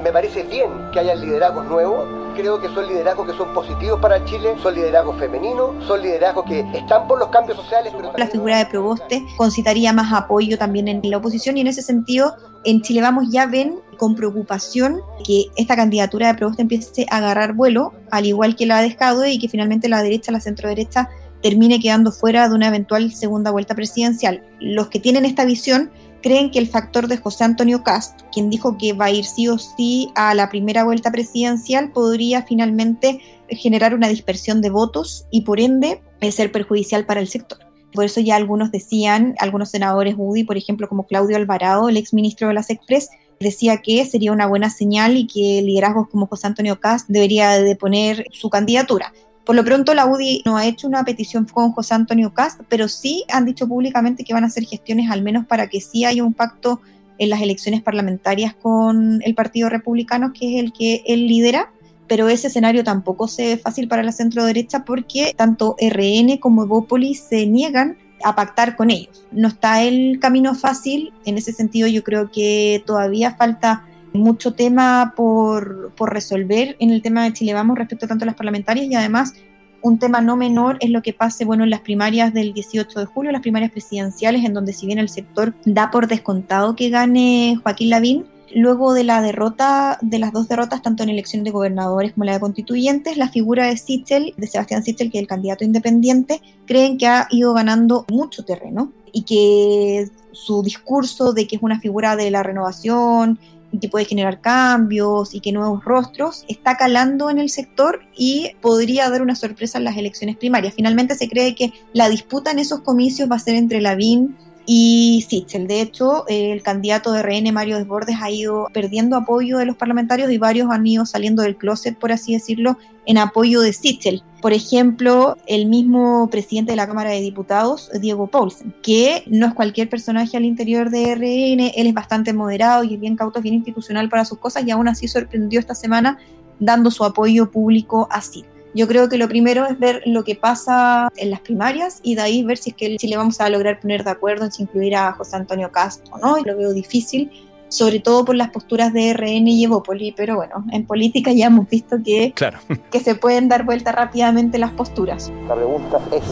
Me 0.03 0.11
parece 0.11 0.43
bien 0.43 0.69
que 0.93 0.99
haya 0.99 1.15
liderazgos 1.15 1.65
nuevos, 1.67 2.07
creo 2.41 2.59
que 2.59 2.67
son 2.69 2.87
liderazgos 2.87 3.27
que 3.27 3.37
son 3.37 3.53
positivos 3.53 3.99
para 4.01 4.25
Chile, 4.25 4.55
son 4.63 4.73
liderazgos 4.73 5.19
femeninos, 5.19 5.85
son 5.85 6.01
liderazgos 6.01 6.45
que 6.45 6.61
están 6.73 7.07
por 7.07 7.19
los 7.19 7.29
cambios 7.29 7.57
sociales. 7.57 7.93
Pero 7.95 8.11
La 8.17 8.27
figura 8.27 8.57
de 8.57 8.65
Proboste 8.65 9.23
concitaría 9.37 9.93
más 9.93 10.11
apoyo 10.11 10.57
también 10.57 10.87
en 10.87 11.01
la 11.03 11.17
oposición 11.17 11.57
y 11.57 11.61
en 11.61 11.67
ese 11.67 11.83
sentido 11.83 12.35
en 12.63 12.81
Chile 12.81 13.01
Vamos 13.01 13.27
ya 13.29 13.45
ven 13.45 13.79
con 13.97 14.15
preocupación 14.15 15.01
que 15.23 15.45
esta 15.55 15.75
candidatura 15.75 16.27
de 16.27 16.33
Proboste 16.33 16.63
empiece 16.63 17.05
a 17.11 17.17
agarrar 17.17 17.53
vuelo, 17.53 17.93
al 18.09 18.25
igual 18.25 18.55
que 18.55 18.65
la 18.65 18.79
ha 18.79 18.81
dejado 18.81 19.25
y 19.27 19.37
que 19.37 19.47
finalmente 19.47 19.87
la 19.87 20.01
derecha, 20.01 20.31
la 20.31 20.41
centro 20.41 20.67
derecha 20.67 21.09
termine 21.41 21.79
quedando 21.79 22.11
fuera 22.11 22.47
de 22.47 22.55
una 22.55 22.67
eventual 22.67 23.11
segunda 23.11 23.51
vuelta 23.51 23.75
presidencial. 23.75 24.43
Los 24.59 24.87
que 24.87 24.99
tienen 24.99 25.25
esta 25.25 25.45
visión 25.45 25.91
creen 26.21 26.51
que 26.51 26.59
el 26.59 26.67
factor 26.67 27.07
de 27.07 27.17
José 27.17 27.43
Antonio 27.43 27.83
Cast, 27.83 28.21
quien 28.31 28.49
dijo 28.49 28.77
que 28.77 28.93
va 28.93 29.05
a 29.05 29.11
ir 29.11 29.25
sí 29.25 29.47
o 29.47 29.57
sí 29.57 30.11
a 30.15 30.33
la 30.35 30.49
primera 30.49 30.83
vuelta 30.83 31.11
presidencial, 31.11 31.91
podría 31.91 32.43
finalmente 32.43 33.19
generar 33.49 33.93
una 33.93 34.07
dispersión 34.07 34.61
de 34.61 34.69
votos 34.69 35.25
y 35.31 35.41
por 35.41 35.59
ende 35.59 36.01
ser 36.29 36.51
perjudicial 36.51 37.05
para 37.05 37.19
el 37.19 37.27
sector. 37.27 37.59
Por 37.93 38.05
eso 38.05 38.21
ya 38.21 38.35
algunos 38.35 38.71
decían, 38.71 39.35
algunos 39.39 39.69
senadores 39.69 40.15
UDI, 40.17 40.43
por 40.43 40.57
ejemplo, 40.57 40.87
como 40.87 41.07
Claudio 41.07 41.35
Alvarado, 41.35 41.89
el 41.89 41.97
exministro 41.97 42.47
de 42.47 42.53
las 42.53 42.69
Express, 42.69 43.09
decía 43.39 43.81
que 43.81 44.05
sería 44.05 44.31
una 44.31 44.47
buena 44.47 44.69
señal 44.69 45.17
y 45.17 45.27
que 45.27 45.61
liderazgos 45.61 46.07
como 46.09 46.27
José 46.27 46.47
Antonio 46.47 46.79
Cast 46.79 47.09
debería 47.09 47.59
deponer 47.59 48.27
su 48.31 48.49
candidatura. 48.49 49.11
Por 49.45 49.55
lo 49.55 49.63
pronto 49.63 49.93
la 49.93 50.05
UDI 50.05 50.43
no 50.45 50.57
ha 50.57 50.65
hecho 50.65 50.87
una 50.87 51.03
petición 51.03 51.45
con 51.45 51.71
José 51.71 51.95
Antonio 51.95 52.33
Cast, 52.33 52.61
pero 52.69 52.87
sí 52.87 53.23
han 53.29 53.45
dicho 53.45 53.67
públicamente 53.67 54.23
que 54.23 54.33
van 54.33 54.43
a 54.43 54.47
hacer 54.47 54.65
gestiones 54.65 55.09
al 55.09 55.23
menos 55.23 55.45
para 55.45 55.67
que 55.67 55.81
sí 55.81 56.05
haya 56.05 56.23
un 56.23 56.33
pacto 56.33 56.81
en 57.17 57.29
las 57.29 57.41
elecciones 57.41 57.81
parlamentarias 57.81 58.55
con 58.55 59.21
el 59.23 59.35
Partido 59.35 59.69
Republicano, 59.69 60.33
que 60.33 60.55
es 60.55 60.63
el 60.63 60.73
que 60.73 61.03
él 61.05 61.27
lidera, 61.27 61.71
pero 62.07 62.29
ese 62.29 62.47
escenario 62.47 62.83
tampoco 62.83 63.27
se 63.27 63.45
ve 63.45 63.57
fácil 63.57 63.87
para 63.87 64.03
la 64.03 64.11
centro 64.11 64.43
derecha 64.43 64.83
porque 64.85 65.33
tanto 65.35 65.75
RN 65.79 66.37
como 66.37 66.63
Evópolis 66.63 67.21
se 67.21 67.45
niegan 67.47 67.97
a 68.23 68.35
pactar 68.35 68.75
con 68.75 68.89
ellos. 68.89 69.25
No 69.31 69.47
está 69.47 69.83
el 69.83 70.19
camino 70.19 70.55
fácil, 70.55 71.13
en 71.25 71.37
ese 71.37 71.53
sentido 71.53 71.87
yo 71.87 72.03
creo 72.03 72.31
que 72.31 72.83
todavía 72.85 73.35
falta 73.35 73.85
mucho 74.13 74.53
tema 74.53 75.13
por, 75.15 75.93
por 75.95 76.13
resolver 76.13 76.75
en 76.79 76.89
el 76.89 77.01
tema 77.01 77.23
de 77.23 77.33
Chile 77.33 77.53
Vamos 77.53 77.77
respecto 77.77 78.07
tanto 78.07 78.25
a 78.25 78.27
las 78.27 78.35
parlamentarias 78.35 78.87
y 78.87 78.95
además 78.95 79.33
un 79.81 79.97
tema 79.97 80.21
no 80.21 80.35
menor 80.35 80.77
es 80.79 80.89
lo 80.89 81.01
que 81.01 81.13
pase 81.13 81.45
bueno, 81.45 81.63
en 81.63 81.69
las 81.69 81.81
primarias 81.81 82.33
del 82.33 82.53
18 82.53 82.99
de 82.99 83.05
julio, 83.05 83.31
las 83.31 83.41
primarias 83.41 83.71
presidenciales, 83.71 84.45
en 84.45 84.53
donde 84.53 84.73
si 84.73 84.85
bien 84.85 84.99
el 84.99 85.09
sector 85.09 85.53
da 85.65 85.91
por 85.91 86.07
descontado 86.07 86.75
que 86.75 86.89
gane 86.89 87.59
Joaquín 87.63 87.89
Lavín, 87.89 88.25
luego 88.53 88.93
de 88.93 89.03
la 89.03 89.21
derrota, 89.21 89.97
de 90.01 90.19
las 90.19 90.33
dos 90.33 90.47
derrotas, 90.47 90.81
tanto 90.81 91.03
en 91.03 91.09
elección 91.09 91.43
de 91.43 91.51
gobernadores 91.51 92.13
como 92.13 92.25
la 92.25 92.33
de 92.33 92.39
constituyentes, 92.39 93.17
la 93.17 93.29
figura 93.29 93.67
de 93.67 93.77
Sichel, 93.77 94.33
de 94.37 94.47
Sebastián 94.47 94.83
Sichel, 94.83 95.11
que 95.11 95.17
es 95.17 95.21
el 95.23 95.27
candidato 95.27 95.63
independiente, 95.63 96.41
creen 96.65 96.97
que 96.97 97.07
ha 97.07 97.27
ido 97.31 97.53
ganando 97.53 98.05
mucho 98.09 98.43
terreno 98.43 98.91
y 99.13 99.23
que 99.23 100.09
su 100.31 100.63
discurso 100.63 101.33
de 101.33 101.47
que 101.47 101.57
es 101.57 101.61
una 101.61 101.79
figura 101.79 102.15
de 102.15 102.31
la 102.31 102.43
renovación, 102.43 103.39
y 103.71 103.79
que 103.79 103.89
puede 103.89 104.05
generar 104.05 104.41
cambios 104.41 105.33
y 105.33 105.39
que 105.39 105.51
nuevos 105.51 105.83
rostros, 105.83 106.45
está 106.47 106.77
calando 106.77 107.29
en 107.29 107.39
el 107.39 107.49
sector 107.49 108.01
y 108.15 108.51
podría 108.61 109.09
dar 109.09 109.21
una 109.21 109.35
sorpresa 109.35 109.77
en 109.77 109.85
las 109.85 109.97
elecciones 109.97 110.37
primarias. 110.37 110.73
Finalmente 110.73 111.15
se 111.15 111.29
cree 111.29 111.55
que 111.55 111.73
la 111.93 112.09
disputa 112.09 112.51
en 112.51 112.59
esos 112.59 112.81
comicios 112.81 113.29
va 113.29 113.35
a 113.35 113.39
ser 113.39 113.55
entre 113.55 113.81
Lavín 113.81 114.35
y 114.65 115.25
Sichel. 115.27 115.67
De 115.67 115.81
hecho, 115.81 116.25
el 116.27 116.61
candidato 116.61 117.11
de 117.11 117.23
RN, 117.23 117.51
Mario 117.51 117.77
Desbordes, 117.77 118.17
ha 118.21 118.29
ido 118.29 118.67
perdiendo 118.73 119.15
apoyo 119.15 119.57
de 119.57 119.65
los 119.65 119.75
parlamentarios 119.75 120.31
y 120.31 120.37
varios 120.37 120.69
han 120.71 120.85
ido 120.85 121.05
saliendo 121.05 121.43
del 121.43 121.57
closet, 121.57 121.97
por 121.97 122.11
así 122.11 122.33
decirlo, 122.33 122.77
en 123.05 123.17
apoyo 123.17 123.61
de 123.61 123.73
Sichel. 123.73 124.23
Por 124.41 124.53
ejemplo, 124.53 125.37
el 125.47 125.67
mismo 125.67 126.29
presidente 126.29 126.71
de 126.71 126.75
la 126.75 126.87
Cámara 126.87 127.11
de 127.11 127.21
Diputados, 127.21 127.89
Diego 127.99 128.27
Paulsen, 128.27 128.73
que 128.81 129.23
no 129.27 129.47
es 129.47 129.53
cualquier 129.53 129.89
personaje 129.89 130.37
al 130.37 130.45
interior 130.45 130.89
de 130.89 131.15
RN, 131.15 131.71
él 131.75 131.87
es 131.87 131.93
bastante 131.93 132.33
moderado 132.33 132.83
y 132.83 132.95
es 132.95 132.99
bien 132.99 133.15
cauto, 133.15 133.41
bien 133.41 133.55
institucional 133.55 134.09
para 134.09 134.25
sus 134.25 134.39
cosas 134.39 134.65
y 134.65 134.71
aún 134.71 134.87
así 134.87 135.07
sorprendió 135.07 135.59
esta 135.59 135.75
semana 135.75 136.17
dando 136.59 136.91
su 136.91 137.03
apoyo 137.03 137.51
público 137.51 138.07
a 138.11 138.21
Sichel. 138.21 138.50
Yo 138.73 138.87
creo 138.87 139.09
que 139.09 139.17
lo 139.17 139.27
primero 139.27 139.65
es 139.65 139.77
ver 139.77 140.01
lo 140.05 140.23
que 140.23 140.35
pasa 140.35 141.09
en 141.17 141.29
las 141.29 141.41
primarias 141.41 141.99
y 142.03 142.15
de 142.15 142.21
ahí 142.21 142.43
ver 142.43 142.57
si 142.57 142.69
es 142.69 142.75
que 142.75 143.07
le 143.07 143.17
vamos 143.17 143.41
a 143.41 143.49
lograr 143.49 143.79
poner 143.81 144.03
de 144.03 144.11
acuerdo 144.11 144.45
en 144.45 144.51
si 144.51 144.63
incluir 144.63 144.95
a 144.95 145.11
José 145.11 145.35
Antonio 145.35 145.71
Castro 145.71 146.15
o 146.15 146.17
no. 146.19 146.37
Lo 146.37 146.55
veo 146.55 146.71
difícil, 146.71 147.29
sobre 147.67 147.99
todo 147.99 148.23
por 148.23 148.35
las 148.35 148.49
posturas 148.51 148.93
de 148.93 149.13
RN 149.13 149.47
y 149.47 149.65
Evópoli, 149.65 150.13
pero 150.13 150.35
bueno, 150.35 150.63
en 150.71 150.85
política 150.85 151.33
ya 151.33 151.47
hemos 151.47 151.67
visto 151.69 151.97
que, 152.03 152.31
claro. 152.33 152.59
que 152.91 153.01
se 153.01 153.15
pueden 153.15 153.49
dar 153.49 153.65
vuelta 153.65 153.91
rápidamente 153.91 154.57
las 154.57 154.71
posturas. 154.71 155.29
La 155.49 155.55
pregunta 155.55 155.99
es, 156.13 156.23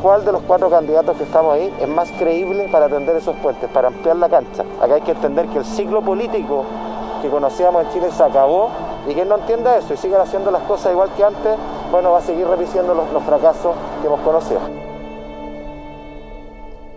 ¿cuál 0.00 0.24
de 0.24 0.30
los 0.30 0.42
cuatro 0.42 0.70
candidatos 0.70 1.16
que 1.16 1.24
estamos 1.24 1.54
ahí 1.54 1.72
es 1.80 1.88
más 1.88 2.08
creíble 2.12 2.68
para 2.70 2.86
atender 2.86 3.16
esos 3.16 3.34
puentes, 3.38 3.68
para 3.70 3.88
ampliar 3.88 4.16
la 4.16 4.28
cancha? 4.28 4.64
Acá 4.80 4.94
hay 4.94 5.02
que 5.02 5.10
entender 5.10 5.46
que 5.46 5.58
el 5.58 5.64
ciclo 5.64 6.04
político 6.04 6.64
que 7.20 7.28
conocíamos 7.28 7.84
en 7.86 7.92
Chile 7.92 8.06
se 8.16 8.22
acabó 8.22 8.70
y 9.08 9.14
quien 9.14 9.28
no 9.28 9.38
entienda 9.38 9.76
eso 9.76 9.94
y 9.94 9.96
siga 9.96 10.22
haciendo 10.22 10.50
las 10.50 10.62
cosas 10.62 10.92
igual 10.92 11.10
que 11.16 11.24
antes, 11.24 11.56
bueno, 11.90 12.12
va 12.12 12.18
a 12.18 12.22
seguir 12.22 12.46
repitiendo 12.46 12.94
los, 12.94 13.12
los 13.12 13.22
fracasos 13.22 13.76
que 14.00 14.06
hemos 14.06 14.20
conocido. 14.20 14.60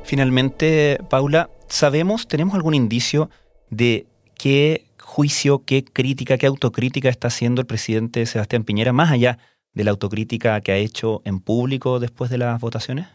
Finalmente, 0.03 0.99
Paula, 1.09 1.49
¿sabemos, 1.67 2.27
tenemos 2.27 2.55
algún 2.55 2.73
indicio 2.73 3.29
de 3.69 4.07
qué 4.35 4.85
juicio, 5.01 5.63
qué 5.65 5.83
crítica, 5.83 6.37
qué 6.37 6.47
autocrítica 6.47 7.09
está 7.09 7.27
haciendo 7.27 7.61
el 7.61 7.67
presidente 7.67 8.25
Sebastián 8.25 8.63
Piñera, 8.63 8.93
más 8.93 9.11
allá 9.11 9.37
de 9.73 9.83
la 9.83 9.91
autocrítica 9.91 10.59
que 10.61 10.71
ha 10.71 10.77
hecho 10.77 11.21
en 11.25 11.39
público 11.39 11.99
después 11.99 12.29
de 12.29 12.37
las 12.37 12.59
votaciones? 12.61 13.07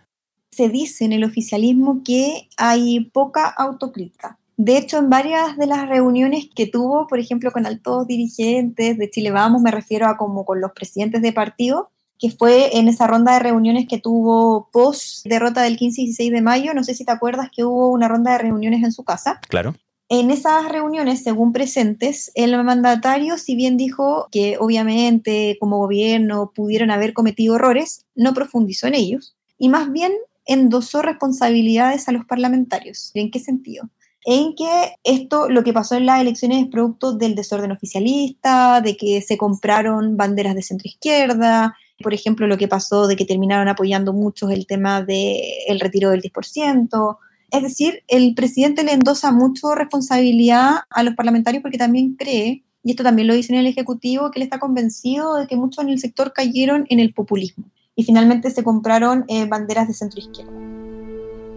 Se 0.51 0.69
dice 0.69 1.05
en 1.05 1.13
el 1.13 1.25
oficialismo 1.25 2.03
que 2.05 2.49
hay 2.57 3.01
poca 3.13 3.49
autocrítica. 3.49 4.39
De 4.57 4.77
hecho, 4.77 4.99
en 4.99 5.11
varias 5.11 5.57
de 5.57 5.67
las 5.67 5.89
reuniones 5.89 6.49
que 6.55 6.67
tuvo, 6.67 7.07
por 7.07 7.19
ejemplo, 7.19 7.51
con 7.51 7.67
altos 7.67 8.07
dirigentes 8.07 8.99
de 8.99 9.11
Chile 9.11 9.31
Vamos, 9.31 9.63
me 9.63 9.71
refiero 9.71 10.07
a 10.07 10.17
como 10.17 10.45
con 10.45 10.61
los 10.61 10.73
presidentes 10.73 11.23
de 11.23 11.33
partido, 11.33 11.91
que 12.19 12.31
fue 12.31 12.79
en 12.79 12.87
esa 12.87 13.07
ronda 13.07 13.33
de 13.35 13.41
reuniones 13.41 13.87
que 13.89 13.99
tuvo 13.99 14.69
post 14.71 15.27
derrota 15.27 15.63
del 15.63 15.77
15 15.77 16.03
y 16.03 16.05
16 16.05 16.31
de 16.33 16.41
mayo, 16.41 16.75
no 16.75 16.85
sé 16.85 16.95
si 16.95 17.05
te 17.05 17.11
acuerdas 17.11 17.51
que 17.51 17.65
hubo 17.65 17.89
una 17.89 18.07
ronda 18.07 18.33
de 18.33 18.39
reuniones 18.39 18.85
en 18.85 18.93
su 18.93 19.03
casa. 19.03 19.41
Claro. 19.49 19.75
En 20.09 20.31
esas 20.31 20.69
reuniones, 20.69 21.23
según 21.23 21.53
presentes, 21.53 22.31
el 22.35 22.63
mandatario, 22.63 23.39
si 23.39 23.57
bien 23.57 23.77
dijo 23.77 24.29
que 24.31 24.57
obviamente 24.61 25.57
como 25.59 25.79
gobierno 25.79 26.53
pudieron 26.55 26.91
haber 26.91 27.15
cometido 27.15 27.57
errores, 27.57 28.05
no 28.15 28.35
profundizó 28.35 28.87
en 28.87 28.95
ellos 28.95 29.35
y 29.59 29.69
más 29.69 29.91
bien 29.91 30.13
endosó 30.45 31.03
responsabilidades 31.03 32.09
a 32.09 32.13
los 32.13 32.25
parlamentarios. 32.27 33.11
¿En 33.15 33.31
qué 33.31 33.41
sentido? 33.41 33.89
En 34.25 34.55
que 34.55 34.95
esto, 35.05 35.49
lo 35.49 35.65
que 35.65 35.73
pasó 35.73 35.97
en 35.97 36.07
las 36.07 36.21
elecciones 36.21 36.63
es 36.63 36.69
producto 36.69 37.13
del 37.13 37.35
desorden 37.35 37.73
oficialista, 37.73 38.81
de 38.81 38.97
que 38.97 39.21
se 39.21 39.37
compraron 39.37 40.17
banderas 40.17 40.55
de 40.55 40.63
centro 40.63 40.89
izquierda, 40.89 41.77
por 42.03 42.15
ejemplo, 42.15 42.47
lo 42.47 42.59
que 42.59 42.69
pasó 42.69 43.07
de 43.07 43.17
que 43.17 43.25
terminaron 43.25 43.69
apoyando 43.69 44.13
muchos 44.13 44.51
el 44.51 44.67
tema 44.67 45.03
del 45.03 45.81
retiro 45.81 46.11
del 46.11 46.23
10%. 46.23 47.17
Es 47.51 47.63
decir, 47.63 48.03
el 48.09 48.35
presidente 48.35 48.83
le 48.83 48.93
endosa 48.93 49.31
mucho 49.31 49.75
responsabilidad 49.75 50.81
a 50.91 51.03
los 51.03 51.15
parlamentarios 51.15 51.63
porque 51.63 51.79
también 51.79 52.15
cree, 52.15 52.65
y 52.83 52.91
esto 52.91 53.03
también 53.03 53.29
lo 53.29 53.35
dice 53.35 53.53
en 53.53 53.61
el 53.61 53.67
Ejecutivo, 53.67 54.31
que 54.31 54.41
él 54.41 54.45
está 54.45 54.59
convencido 54.59 55.37
de 55.37 55.47
que 55.47 55.57
muchos 55.57 55.85
en 55.85 55.91
el 55.91 55.99
sector 55.99 56.33
cayeron 56.33 56.87
en 56.89 56.99
el 56.99 57.15
populismo 57.15 57.65
y 57.95 58.05
finalmente 58.05 58.51
se 58.51 58.65
compraron 58.65 59.25
eh, 59.29 59.47
banderas 59.47 59.87
de 59.87 59.95
centro 59.95 60.21
izquierda. 60.21 60.72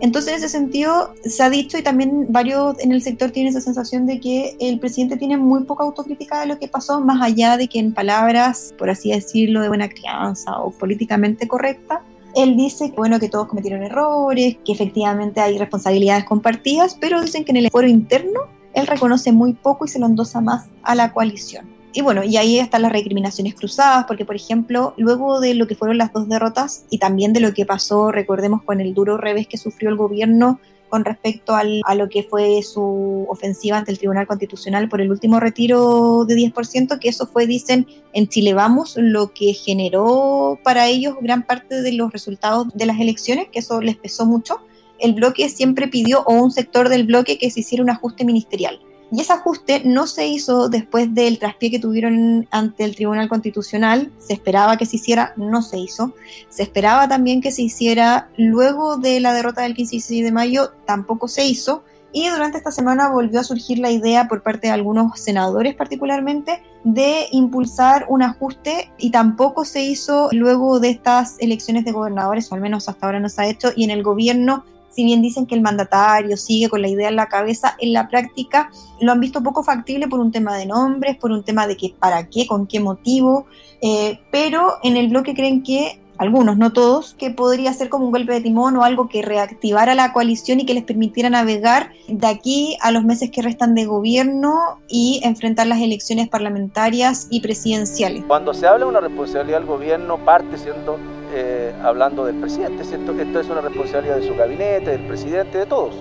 Entonces, 0.05 0.33
en 0.33 0.37
ese 0.37 0.49
sentido, 0.49 1.15
se 1.23 1.41
ha 1.41 1.49
dicho 1.49 1.79
y 1.79 1.81
también 1.81 2.27
varios 2.29 2.79
en 2.79 2.91
el 2.91 3.01
sector 3.01 3.31
tienen 3.31 3.49
esa 3.49 3.59
sensación 3.59 4.05
de 4.05 4.19
que 4.19 4.55
el 4.59 4.79
presidente 4.79 5.17
tiene 5.17 5.35
muy 5.35 5.63
poca 5.63 5.83
autocrítica 5.83 6.39
de 6.41 6.45
lo 6.45 6.59
que 6.59 6.67
pasó, 6.67 7.01
más 7.01 7.23
allá 7.23 7.57
de 7.57 7.67
que 7.67 7.79
en 7.79 7.91
palabras, 7.91 8.75
por 8.77 8.91
así 8.91 9.09
decirlo, 9.09 9.61
de 9.61 9.67
buena 9.67 9.89
crianza 9.89 10.59
o 10.59 10.69
políticamente 10.69 11.47
correcta, 11.47 12.03
él 12.35 12.55
dice 12.55 12.93
bueno, 12.95 13.19
que 13.19 13.29
todos 13.29 13.47
cometieron 13.47 13.81
errores, 13.81 14.57
que 14.63 14.73
efectivamente 14.73 15.41
hay 15.41 15.57
responsabilidades 15.57 16.25
compartidas, 16.25 16.95
pero 17.01 17.19
dicen 17.19 17.43
que 17.43 17.49
en 17.49 17.57
el 17.57 17.71
foro 17.71 17.87
interno 17.87 18.41
él 18.75 18.85
reconoce 18.85 19.31
muy 19.31 19.53
poco 19.53 19.85
y 19.85 19.87
se 19.87 19.97
lo 19.97 20.05
endosa 20.05 20.39
más 20.39 20.67
a 20.83 20.93
la 20.93 21.13
coalición 21.13 21.74
y 21.95 22.01
bueno, 22.01 22.25
y 22.25 22.35
ahí 22.35 22.59
están 22.59 22.81
las 22.81 22.91
recriminaciones 22.91 23.55
cruzadas, 23.55 24.03
porque 24.05 24.25
por 24.25 24.35
ejemplo, 24.35 24.93
luego 24.97 25.39
de 25.39 25.53
lo 25.53 25.65
que 25.65 25.75
fueron 25.75 25.97
las 25.97 26.11
dos 26.11 26.27
derrotas 26.27 26.83
y 26.89 26.97
también 26.97 27.31
de 27.31 27.39
lo 27.39 27.53
que 27.53 27.65
pasó, 27.65 28.11
recordemos, 28.11 28.63
con 28.63 28.81
el 28.81 28.93
duro 28.93 29.15
revés 29.15 29.47
que 29.47 29.57
sufrió 29.57 29.89
el 29.89 29.95
gobierno 29.95 30.59
con 30.89 31.05
respecto 31.05 31.55
al, 31.55 31.81
a 31.85 31.95
lo 31.95 32.09
que 32.09 32.23
fue 32.23 32.61
su 32.63 33.25
ofensiva 33.29 33.77
ante 33.77 33.91
el 33.91 33.97
Tribunal 33.97 34.27
Constitucional 34.27 34.89
por 34.89 34.99
el 34.99 35.09
último 35.09 35.39
retiro 35.39 36.25
de 36.25 36.35
10%, 36.35 36.99
que 36.99 37.07
eso 37.07 37.27
fue, 37.27 37.47
dicen, 37.47 37.87
en 38.11 38.27
Chile 38.27 38.53
Vamos, 38.53 38.95
lo 38.97 39.31
que 39.31 39.53
generó 39.53 40.59
para 40.63 40.87
ellos 40.87 41.15
gran 41.21 41.43
parte 41.43 41.81
de 41.81 41.93
los 41.93 42.11
resultados 42.11 42.67
de 42.73 42.85
las 42.85 42.99
elecciones, 42.99 43.47
que 43.53 43.59
eso 43.59 43.79
les 43.79 43.95
pesó 43.95 44.25
mucho. 44.25 44.59
El 44.99 45.13
bloque 45.13 45.47
siempre 45.47 45.87
pidió, 45.87 46.23
o 46.23 46.33
un 46.33 46.51
sector 46.51 46.89
del 46.89 47.05
bloque, 47.05 47.37
que 47.37 47.49
se 47.49 47.61
hiciera 47.61 47.83
un 47.83 47.89
ajuste 47.89 48.25
ministerial 48.25 48.81
y 49.11 49.21
ese 49.21 49.33
ajuste 49.33 49.81
no 49.85 50.07
se 50.07 50.27
hizo 50.27 50.67
después 50.67 51.13
del 51.13 51.37
traspié 51.37 51.71
que 51.71 51.79
tuvieron 51.79 52.47
ante 52.51 52.83
el 52.83 52.95
Tribunal 52.95 53.29
Constitucional. 53.29 54.11
Se 54.19 54.33
esperaba 54.33 54.77
que 54.77 54.85
se 54.85 54.95
hiciera, 54.95 55.33
no 55.37 55.61
se 55.61 55.77
hizo. 55.77 56.13
Se 56.49 56.63
esperaba 56.63 57.07
también 57.07 57.41
que 57.41 57.51
se 57.51 57.61
hiciera 57.61 58.29
luego 58.37 58.97
de 58.97 59.19
la 59.19 59.33
derrota 59.33 59.61
del 59.61 59.75
15 59.75 59.95
y 59.95 59.99
16 59.99 60.25
de 60.25 60.31
mayo, 60.31 60.71
tampoco 60.85 61.27
se 61.27 61.45
hizo. 61.45 61.83
Y 62.11 62.29
durante 62.29 62.57
esta 62.57 62.71
semana 62.71 63.09
volvió 63.09 63.41
a 63.41 63.43
surgir 63.43 63.77
la 63.77 63.91
idea 63.91 64.27
por 64.27 64.41
parte 64.41 64.67
de 64.67 64.73
algunos 64.73 65.19
senadores 65.19 65.75
particularmente 65.75 66.63
de 66.85 67.27
impulsar 67.31 68.05
un 68.07 68.21
ajuste 68.21 68.89
y 68.97 69.11
tampoco 69.11 69.65
se 69.65 69.83
hizo 69.83 70.29
luego 70.31 70.79
de 70.79 70.91
estas 70.91 71.35
elecciones 71.39 71.83
de 71.83 71.91
gobernadores, 71.91 72.49
o 72.49 72.55
al 72.55 72.61
menos 72.61 72.87
hasta 72.87 73.05
ahora 73.05 73.19
no 73.19 73.27
se 73.27 73.41
ha 73.41 73.47
hecho, 73.47 73.71
y 73.75 73.83
en 73.83 73.89
el 73.89 74.01
gobierno 74.01 74.63
si 74.95 75.03
bien 75.03 75.21
dicen 75.21 75.45
que 75.45 75.55
el 75.55 75.61
mandatario 75.61 76.37
sigue 76.37 76.69
con 76.69 76.81
la 76.81 76.87
idea 76.87 77.09
en 77.09 77.17
la 77.17 77.27
cabeza, 77.27 77.75
en 77.79 77.91
la 77.91 78.07
práctica 78.07 78.69
lo 79.01 79.11
han 79.11 79.19
visto 79.19 79.43
poco 79.43 79.61
factible 79.61 80.07
por 80.07 80.21
un 80.21 80.31
tema 80.31 80.55
de 80.55 80.65
nombres, 80.65 81.17
por 81.17 81.31
un 81.31 81.43
tema 81.43 81.67
de 81.67 81.75
que 81.75 81.93
para 81.99 82.29
qué, 82.29 82.47
con 82.47 82.65
qué 82.65 82.79
motivo, 82.79 83.45
eh, 83.81 84.19
pero 84.31 84.75
en 84.83 84.95
el 84.95 85.09
bloque 85.09 85.33
creen 85.33 85.63
que 85.63 85.99
algunos, 86.17 86.57
no 86.57 86.71
todos, 86.71 87.13
que 87.15 87.29
podría 87.29 87.73
ser 87.73 87.89
como 87.89 88.05
un 88.05 88.11
golpe 88.11 88.31
de 88.31 88.39
timón 88.39 88.77
o 88.77 88.83
algo 88.83 89.09
que 89.09 89.21
reactivara 89.21 89.95
la 89.95 90.13
coalición 90.13 90.61
y 90.61 90.65
que 90.65 90.73
les 90.73 90.83
permitiera 90.83 91.29
navegar 91.29 91.91
de 92.07 92.27
aquí 92.27 92.77
a 92.81 92.91
los 92.91 93.03
meses 93.03 93.31
que 93.31 93.41
restan 93.41 93.75
de 93.75 93.85
gobierno 93.85 94.79
y 94.87 95.19
enfrentar 95.25 95.67
las 95.67 95.81
elecciones 95.81 96.29
parlamentarias 96.29 97.27
y 97.29 97.41
presidenciales. 97.41 98.23
Cuando 98.27 98.53
se 98.53 98.65
habla 98.65 98.85
de 98.85 98.91
una 98.91 99.01
responsabilidad 99.01 99.59
del 99.59 99.67
gobierno, 99.67 100.17
parte 100.23 100.57
siendo 100.57 100.97
eh, 101.35 101.73
hablando 101.83 102.25
del 102.25 102.35
presidente, 102.37 102.85
¿cierto? 102.85 103.15
que 103.15 103.23
esto 103.23 103.41
es 103.41 103.49
una 103.49 103.61
responsabilidad 103.61 104.17
de 104.17 104.27
su 104.27 104.35
gabinete, 104.35 104.91
del 104.91 105.05
presidente, 105.05 105.57
de 105.57 105.65
todos. 105.65 105.95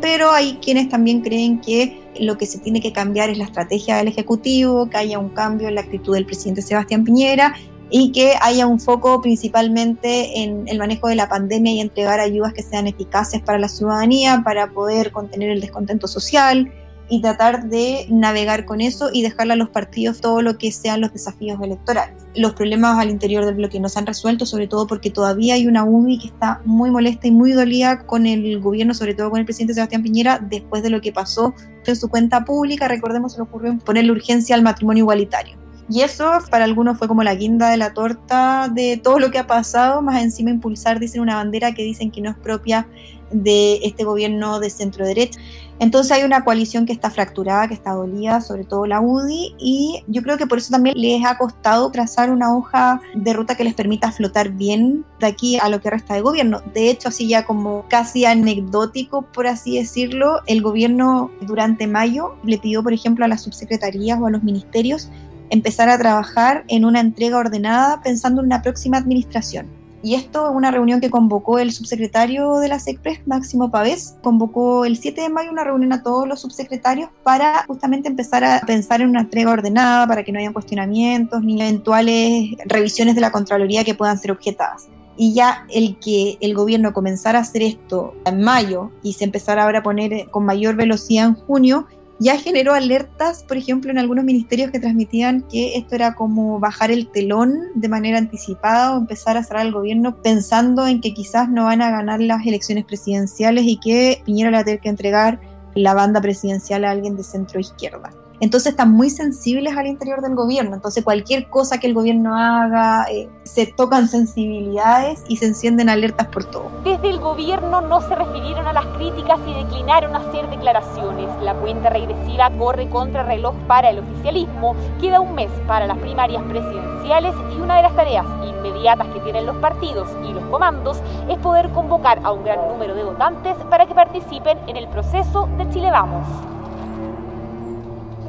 Pero 0.00 0.32
hay 0.32 0.58
quienes 0.60 0.88
también 0.88 1.20
creen 1.20 1.60
que 1.60 2.02
lo 2.18 2.36
que 2.36 2.46
se 2.46 2.58
tiene 2.58 2.80
que 2.80 2.92
cambiar 2.92 3.30
es 3.30 3.38
la 3.38 3.44
estrategia 3.44 3.96
del 3.96 4.08
Ejecutivo, 4.08 4.90
que 4.90 4.96
haya 4.96 5.20
un 5.20 5.28
cambio 5.28 5.68
en 5.68 5.76
la 5.76 5.82
actitud 5.82 6.14
del 6.14 6.26
presidente 6.26 6.62
Sebastián 6.62 7.04
Piñera 7.04 7.54
y 7.88 8.10
que 8.10 8.34
haya 8.40 8.66
un 8.66 8.80
foco 8.80 9.20
principalmente 9.20 10.42
en 10.42 10.66
el 10.66 10.78
manejo 10.78 11.08
de 11.08 11.14
la 11.14 11.28
pandemia 11.28 11.72
y 11.74 11.80
entregar 11.80 12.18
ayudas 12.18 12.52
que 12.52 12.62
sean 12.62 12.88
eficaces 12.88 13.40
para 13.42 13.58
la 13.58 13.68
ciudadanía, 13.68 14.42
para 14.44 14.72
poder 14.72 15.12
contener 15.12 15.50
el 15.50 15.60
descontento 15.60 16.08
social 16.08 16.72
y 17.08 17.20
tratar 17.20 17.68
de 17.68 18.06
navegar 18.08 18.64
con 18.64 18.80
eso 18.80 19.10
y 19.12 19.22
dejarle 19.22 19.54
a 19.54 19.56
los 19.56 19.68
partidos 19.68 20.20
todo 20.20 20.40
lo 20.40 20.56
que 20.56 20.72
sean 20.72 21.00
los 21.00 21.12
desafíos 21.12 21.60
electorales. 21.62 22.14
Los 22.34 22.54
problemas 22.54 22.98
al 22.98 23.10
interior 23.10 23.44
del 23.44 23.56
bloque 23.56 23.78
no 23.80 23.88
se 23.88 23.98
han 23.98 24.06
resuelto, 24.06 24.46
sobre 24.46 24.66
todo 24.66 24.86
porque 24.86 25.10
todavía 25.10 25.54
hay 25.54 25.66
una 25.66 25.84
UBI 25.84 26.18
que 26.18 26.28
está 26.28 26.60
muy 26.64 26.90
molesta 26.90 27.26
y 27.26 27.30
muy 27.30 27.52
dolida 27.52 28.06
con 28.06 28.26
el 28.26 28.60
gobierno, 28.60 28.94
sobre 28.94 29.14
todo 29.14 29.30
con 29.30 29.40
el 29.40 29.44
presidente 29.44 29.74
Sebastián 29.74 30.02
Piñera, 30.02 30.38
después 30.38 30.82
de 30.82 30.90
lo 30.90 31.00
que 31.00 31.12
pasó 31.12 31.54
en 31.84 31.96
su 31.96 32.08
cuenta 32.08 32.44
pública. 32.44 32.88
Recordemos, 32.88 33.32
se 33.32 33.38
le 33.38 33.42
ocurrió 33.42 33.78
ponerle 33.78 34.12
urgencia 34.12 34.54
al 34.54 34.62
matrimonio 34.62 35.02
igualitario. 35.02 35.62
Y 35.88 36.00
eso 36.00 36.30
para 36.50 36.64
algunos 36.64 36.96
fue 36.96 37.08
como 37.08 37.22
la 37.22 37.34
guinda 37.34 37.68
de 37.68 37.76
la 37.76 37.92
torta 37.92 38.70
de 38.72 38.96
todo 38.96 39.18
lo 39.18 39.30
que 39.30 39.38
ha 39.38 39.46
pasado, 39.46 40.00
más 40.00 40.22
encima 40.22 40.50
impulsar, 40.50 40.98
dicen, 40.98 41.20
una 41.20 41.34
bandera 41.34 41.74
que 41.74 41.82
dicen 41.82 42.10
que 42.10 42.20
no 42.20 42.30
es 42.30 42.36
propia 42.36 42.86
de 43.30 43.80
este 43.82 44.04
gobierno 44.04 44.60
de 44.60 44.70
centro 44.70 45.04
derecha. 45.04 45.40
Entonces 45.78 46.12
hay 46.12 46.22
una 46.22 46.44
coalición 46.44 46.86
que 46.86 46.92
está 46.92 47.10
fracturada, 47.10 47.68
que 47.68 47.74
está 47.74 47.92
dolida, 47.92 48.40
sobre 48.40 48.64
todo 48.64 48.86
la 48.86 49.00
UDI, 49.00 49.54
y 49.58 50.04
yo 50.06 50.22
creo 50.22 50.38
que 50.38 50.46
por 50.46 50.58
eso 50.58 50.70
también 50.70 50.96
les 50.96 51.24
ha 51.24 51.38
costado 51.38 51.90
trazar 51.90 52.30
una 52.30 52.54
hoja 52.54 53.00
de 53.14 53.32
ruta 53.32 53.56
que 53.56 53.64
les 53.64 53.74
permita 53.74 54.12
flotar 54.12 54.50
bien 54.50 55.04
de 55.18 55.26
aquí 55.26 55.58
a 55.58 55.68
lo 55.68 55.80
que 55.80 55.90
resta 55.90 56.14
de 56.14 56.20
gobierno. 56.20 56.60
De 56.72 56.88
hecho, 56.88 57.08
así 57.08 57.28
ya 57.28 57.44
como 57.44 57.84
casi 57.88 58.24
anecdótico, 58.24 59.22
por 59.22 59.46
así 59.46 59.76
decirlo, 59.78 60.40
el 60.46 60.62
gobierno 60.62 61.30
durante 61.40 61.86
mayo 61.86 62.36
le 62.44 62.58
pidió, 62.58 62.82
por 62.82 62.92
ejemplo, 62.92 63.24
a 63.24 63.28
las 63.28 63.42
subsecretarías 63.42 64.20
o 64.20 64.26
a 64.26 64.30
los 64.30 64.42
ministerios 64.42 65.08
empezar 65.50 65.90
a 65.90 65.98
trabajar 65.98 66.64
en 66.68 66.84
una 66.84 67.00
entrega 67.00 67.36
ordenada 67.36 68.00
pensando 68.02 68.40
en 68.40 68.46
una 68.46 68.62
próxima 68.62 68.96
administración. 68.96 69.81
Y 70.02 70.16
esto 70.16 70.48
es 70.50 70.56
una 70.56 70.72
reunión 70.72 71.00
que 71.00 71.10
convocó 71.10 71.60
el 71.60 71.72
subsecretario 71.72 72.56
de 72.58 72.66
la 72.66 72.80
SECPRES, 72.80 73.26
Máximo 73.26 73.70
Pavés, 73.70 74.16
convocó 74.20 74.84
el 74.84 74.96
7 74.96 75.20
de 75.20 75.28
mayo 75.28 75.52
una 75.52 75.62
reunión 75.62 75.92
a 75.92 76.02
todos 76.02 76.26
los 76.26 76.40
subsecretarios 76.40 77.08
para 77.22 77.64
justamente 77.68 78.08
empezar 78.08 78.42
a 78.42 78.60
pensar 78.66 79.00
en 79.00 79.10
una 79.10 79.20
entrega 79.20 79.52
ordenada, 79.52 80.08
para 80.08 80.24
que 80.24 80.32
no 80.32 80.40
haya 80.40 80.52
cuestionamientos 80.52 81.42
ni 81.44 81.60
eventuales 81.62 82.50
revisiones 82.66 83.14
de 83.14 83.20
la 83.20 83.30
Contraloría 83.30 83.84
que 83.84 83.94
puedan 83.94 84.18
ser 84.18 84.32
objetadas. 84.32 84.88
Y 85.16 85.34
ya 85.34 85.66
el 85.68 85.98
que 86.00 86.36
el 86.40 86.54
gobierno 86.54 86.92
comenzara 86.92 87.38
a 87.38 87.42
hacer 87.42 87.62
esto 87.62 88.14
en 88.24 88.40
mayo 88.42 88.90
y 89.04 89.12
se 89.12 89.24
empezara 89.24 89.64
ahora 89.64 89.80
a 89.80 89.82
poner 89.84 90.30
con 90.30 90.44
mayor 90.44 90.74
velocidad 90.74 91.26
en 91.26 91.34
junio, 91.34 91.86
ya 92.18 92.38
generó 92.38 92.74
alertas, 92.74 93.42
por 93.42 93.56
ejemplo, 93.56 93.90
en 93.90 93.98
algunos 93.98 94.24
ministerios 94.24 94.70
que 94.70 94.78
transmitían 94.78 95.42
que 95.42 95.76
esto 95.76 95.94
era 95.94 96.14
como 96.14 96.60
bajar 96.60 96.90
el 96.90 97.08
telón 97.08 97.54
de 97.74 97.88
manera 97.88 98.18
anticipada 98.18 98.94
o 98.94 98.98
empezar 98.98 99.36
a 99.36 99.42
cerrar 99.42 99.66
el 99.66 99.72
gobierno 99.72 100.22
pensando 100.22 100.86
en 100.86 101.00
que 101.00 101.14
quizás 101.14 101.48
no 101.48 101.64
van 101.64 101.82
a 101.82 101.90
ganar 101.90 102.20
las 102.20 102.46
elecciones 102.46 102.84
presidenciales 102.84 103.64
y 103.66 103.78
que 103.78 104.22
Piñera 104.24 104.50
va 104.50 104.58
a 104.58 104.64
tener 104.64 104.80
que 104.80 104.88
entregar 104.88 105.40
la 105.74 105.94
banda 105.94 106.20
presidencial 106.20 106.84
a 106.84 106.90
alguien 106.90 107.16
de 107.16 107.24
centro 107.24 107.58
izquierda. 107.58 108.10
Entonces 108.42 108.72
están 108.72 108.90
muy 108.90 109.08
sensibles 109.08 109.76
al 109.76 109.86
interior 109.86 110.20
del 110.20 110.34
gobierno. 110.34 110.74
Entonces 110.74 111.04
cualquier 111.04 111.48
cosa 111.48 111.78
que 111.78 111.86
el 111.86 111.94
gobierno 111.94 112.36
haga, 112.36 113.04
eh, 113.08 113.28
se 113.44 113.66
tocan 113.66 114.08
sensibilidades 114.08 115.22
y 115.28 115.36
se 115.36 115.46
encienden 115.46 115.88
alertas 115.88 116.26
por 116.26 116.42
todo. 116.46 116.68
Desde 116.82 117.08
el 117.08 117.20
gobierno 117.20 117.82
no 117.82 118.00
se 118.00 118.16
refirieron 118.16 118.66
a 118.66 118.72
las 118.72 118.84
críticas 118.96 119.38
y 119.46 119.54
declinaron 119.54 120.16
hacer 120.16 120.50
declaraciones. 120.50 121.28
La 121.40 121.54
cuenta 121.54 121.88
regresiva 121.90 122.50
corre 122.58 122.90
contra 122.90 123.22
reloj 123.22 123.54
para 123.68 123.90
el 123.90 124.00
oficialismo. 124.00 124.74
Queda 125.00 125.20
un 125.20 125.36
mes 125.36 125.50
para 125.68 125.86
las 125.86 125.98
primarias 125.98 126.42
presidenciales 126.42 127.36
y 127.56 127.60
una 127.60 127.76
de 127.76 127.82
las 127.82 127.94
tareas 127.94 128.26
inmediatas 128.44 129.06
que 129.14 129.20
tienen 129.20 129.46
los 129.46 129.56
partidos 129.58 130.08
y 130.28 130.32
los 130.32 130.44
comandos 130.46 131.00
es 131.28 131.38
poder 131.38 131.70
convocar 131.70 132.18
a 132.24 132.32
un 132.32 132.42
gran 132.42 132.66
número 132.66 132.96
de 132.96 133.04
votantes 133.04 133.54
para 133.70 133.86
que 133.86 133.94
participen 133.94 134.58
en 134.66 134.76
el 134.76 134.88
proceso 134.88 135.48
de 135.58 135.70
Chile 135.70 135.92
Vamos. 135.92 136.26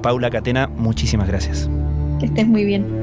Paula 0.03 0.29
Catena, 0.29 0.67
muchísimas 0.67 1.27
gracias. 1.27 1.67
Que 2.19 2.27
estés 2.27 2.45
muy 2.45 2.65
bien. 2.65 3.02